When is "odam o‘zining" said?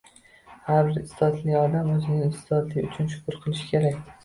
1.59-2.25